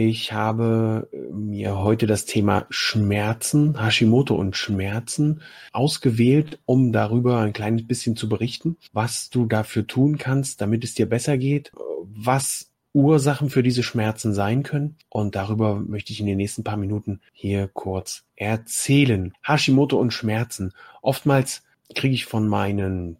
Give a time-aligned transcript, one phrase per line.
[0.00, 5.42] Ich habe äh, mir heute das Thema Schmerzen, Hashimoto und Schmerzen
[5.72, 10.94] ausgewählt, um darüber ein kleines bisschen zu berichten, was du dafür tun kannst, damit es
[10.94, 11.72] dir besser geht,
[12.04, 14.94] was Ursachen für diese Schmerzen sein können.
[15.08, 19.32] Und darüber möchte ich in den nächsten paar Minuten hier kurz erzählen.
[19.42, 20.74] Hashimoto und Schmerzen.
[21.02, 23.16] Oftmals kriege ich von meinen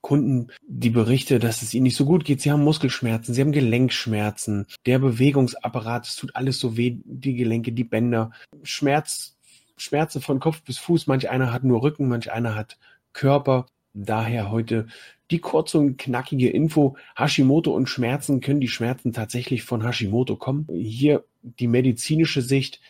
[0.00, 2.40] Kunden die Berichte, dass es ihnen nicht so gut geht.
[2.40, 7.72] Sie haben Muskelschmerzen, sie haben Gelenkschmerzen, der Bewegungsapparat, es tut alles so weh, die Gelenke,
[7.72, 8.30] die Bänder,
[8.62, 9.36] Schmerz,
[9.76, 11.06] Schmerzen von Kopf bis Fuß.
[11.06, 12.78] Manch einer hat nur Rücken, manch einer hat
[13.12, 13.66] Körper.
[13.94, 14.86] Daher heute
[15.30, 16.96] die kurze und knackige Info.
[17.16, 20.66] Hashimoto und Schmerzen können die Schmerzen tatsächlich von Hashimoto kommen.
[20.72, 22.80] Hier die medizinische Sicht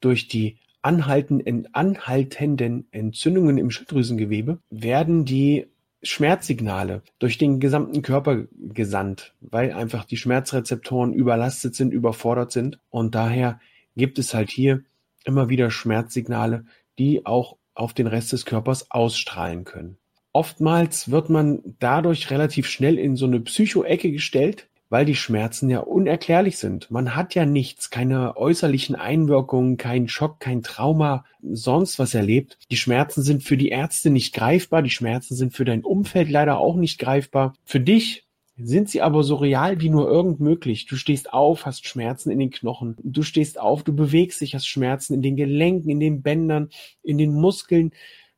[0.00, 5.66] durch die anhaltenden, anhaltenden Entzündungen im Schilddrüsengewebe werden die
[6.02, 12.78] Schmerzsignale durch den gesamten Körper gesandt, weil einfach die Schmerzrezeptoren überlastet sind, überfordert sind.
[12.90, 13.60] Und daher
[13.96, 14.84] gibt es halt hier
[15.24, 16.64] immer wieder Schmerzsignale,
[16.98, 19.98] die auch auf den Rest des Körpers ausstrahlen können.
[20.32, 25.80] Oftmals wird man dadurch relativ schnell in so eine Psycho-Ecke gestellt, weil die Schmerzen ja
[25.80, 26.90] unerklärlich sind.
[26.90, 32.58] Man hat ja nichts, keine äußerlichen Einwirkungen, kein Schock, kein Trauma, sonst was erlebt.
[32.70, 36.58] Die Schmerzen sind für die Ärzte nicht greifbar, die Schmerzen sind für dein Umfeld leider
[36.58, 37.54] auch nicht greifbar.
[37.64, 38.24] Für dich
[38.56, 40.86] sind sie aber so real wie nur irgend möglich.
[40.86, 42.96] Du stehst auf, hast Schmerzen in den Knochen.
[43.02, 46.70] Du stehst auf, du bewegst dich, hast Schmerzen in den Gelenken, in den Bändern,
[47.02, 47.92] in den Muskeln.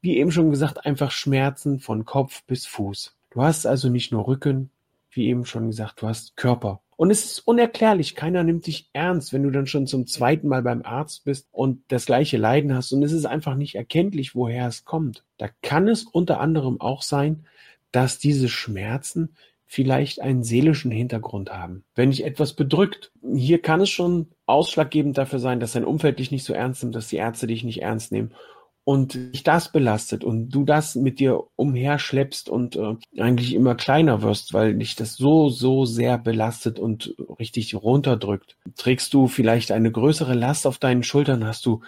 [0.00, 3.16] Wie eben schon gesagt, einfach Schmerzen von Kopf bis Fuß.
[3.30, 4.70] Du hast also nicht nur Rücken,
[5.16, 6.80] wie eben schon gesagt, du hast Körper.
[6.96, 8.14] Und es ist unerklärlich.
[8.14, 11.82] Keiner nimmt dich ernst, wenn du dann schon zum zweiten Mal beim Arzt bist und
[11.88, 12.92] das gleiche Leiden hast.
[12.92, 15.24] Und es ist einfach nicht erkenntlich, woher es kommt.
[15.36, 17.46] Da kann es unter anderem auch sein,
[17.90, 21.84] dass diese Schmerzen vielleicht einen seelischen Hintergrund haben.
[21.96, 26.30] Wenn dich etwas bedrückt, hier kann es schon ausschlaggebend dafür sein, dass dein Umfeld dich
[26.30, 28.32] nicht so ernst nimmt, dass die Ärzte dich nicht ernst nehmen
[28.84, 34.22] und dich das belastet und du das mit dir umherschleppst und äh, eigentlich immer kleiner
[34.22, 38.56] wirst, weil dich das so, so sehr belastet und richtig runterdrückt.
[38.76, 41.80] Trägst du vielleicht eine größere Last auf deinen Schultern, hast du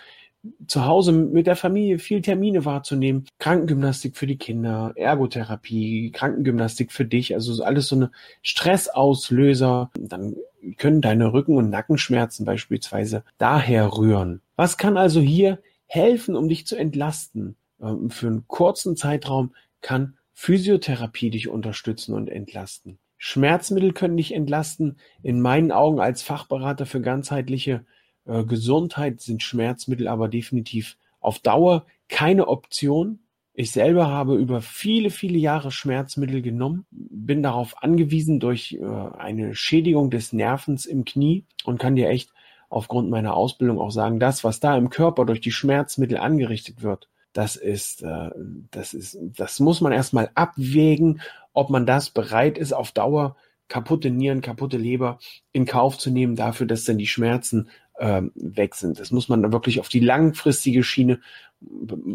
[0.67, 7.05] zu Hause mit der Familie viel Termine wahrzunehmen, Krankengymnastik für die Kinder, Ergotherapie, Krankengymnastik für
[7.05, 8.11] dich, also alles so eine
[8.43, 10.37] Stressauslöser, dann
[10.77, 14.41] können deine Rücken- und Nackenschmerzen beispielsweise daher rühren.
[14.57, 17.57] Was kann also hier helfen, um dich zu entlasten.
[17.81, 22.99] Ähm, für einen kurzen Zeitraum kann Physiotherapie dich unterstützen und entlasten.
[23.17, 24.99] Schmerzmittel können dich entlasten.
[25.23, 27.87] In meinen Augen als Fachberater für ganzheitliche
[28.27, 33.21] äh, Gesundheit sind Schmerzmittel aber definitiv auf Dauer keine Option.
[33.55, 39.55] Ich selber habe über viele, viele Jahre Schmerzmittel genommen, bin darauf angewiesen durch äh, eine
[39.55, 42.31] Schädigung des Nervens im Knie und kann dir echt
[42.69, 47.09] aufgrund meiner Ausbildung auch sagen, das, was da im Körper durch die Schmerzmittel angerichtet wird,
[47.33, 48.31] das ist, äh,
[48.71, 51.21] das ist, das muss man erstmal abwägen,
[51.53, 53.37] ob man das bereit ist, auf Dauer
[53.69, 55.19] kaputte Nieren, kaputte Leber
[55.53, 57.69] in Kauf zu nehmen, dafür, dass dann die Schmerzen
[57.99, 59.01] ähm, weg sind.
[59.01, 61.21] Das muss man wirklich auf die langfristige Schiene,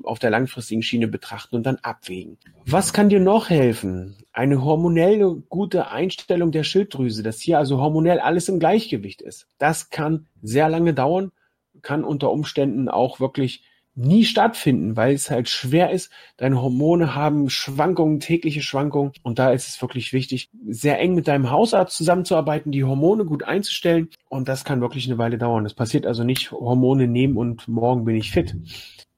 [0.04, 2.38] auf der langfristigen Schiene betrachten und dann abwägen.
[2.66, 4.16] Was kann dir noch helfen?
[4.32, 9.48] Eine hormonelle gute Einstellung der Schilddrüse, dass hier also hormonell alles im Gleichgewicht ist.
[9.58, 11.32] Das kann sehr lange dauern,
[11.82, 13.64] kann unter Umständen auch wirklich
[13.96, 16.12] nie stattfinden, weil es halt schwer ist.
[16.38, 19.12] Deine Hormone haben Schwankungen, tägliche Schwankungen.
[19.24, 23.44] Und da ist es wirklich wichtig, sehr eng mit deinem Hausarzt zusammenzuarbeiten, die Hormone gut
[23.44, 24.10] einzustellen.
[24.30, 25.64] Und das kann wirklich eine Weile dauern.
[25.64, 28.56] Das passiert also nicht Hormone nehmen und morgen bin ich fit.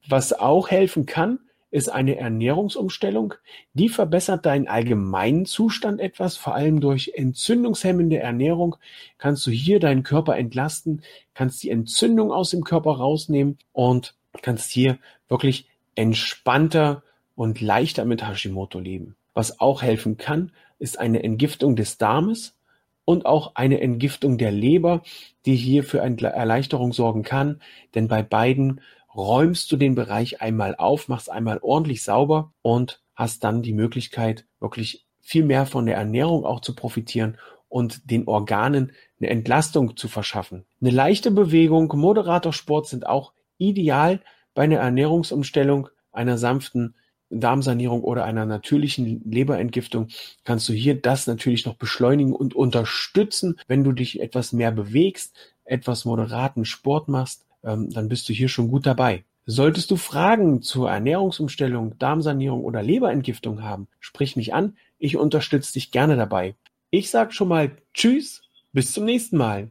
[0.08, 1.38] Was auch helfen kann,
[1.70, 3.34] ist eine Ernährungsumstellung.
[3.72, 8.76] Die verbessert deinen allgemeinen Zustand etwas, vor allem durch entzündungshemmende Ernährung
[9.18, 11.02] kannst du hier deinen Körper entlasten,
[11.34, 14.98] kannst die Entzündung aus dem Körper rausnehmen und kannst hier
[15.28, 17.02] wirklich entspannter
[17.34, 19.16] und leichter mit Hashimoto leben.
[19.32, 22.56] Was auch helfen kann, ist eine Entgiftung des Darmes
[23.04, 25.02] und auch eine Entgiftung der Leber,
[25.44, 27.60] die hier für eine Erleichterung sorgen kann.
[27.94, 28.80] Denn bei beiden
[29.14, 34.46] räumst du den Bereich einmal auf, machst einmal ordentlich sauber und hast dann die Möglichkeit,
[34.60, 37.38] wirklich viel mehr von der Ernährung auch zu profitieren
[37.68, 40.64] und den Organen eine Entlastung zu verschaffen.
[40.80, 43.32] Eine leichte Bewegung, moderater Sport sind auch
[43.68, 44.20] ideal,
[44.54, 46.94] bei einer Ernährungsumstellung, einer sanften
[47.30, 50.08] Darmsanierung oder einer natürlichen Leberentgiftung
[50.44, 55.34] kannst du hier das natürlich noch beschleunigen und unterstützen, wenn du dich etwas mehr bewegst,
[55.64, 59.24] etwas moderaten Sport machst, ähm, dann bist du hier schon gut dabei.
[59.46, 64.76] Solltest du Fragen zur Ernährungsumstellung, Darmsanierung oder Leberentgiftung haben, sprich mich an.
[64.98, 66.54] Ich unterstütze dich gerne dabei.
[66.90, 69.70] Ich sage schon mal Tschüss, bis zum nächsten Mal.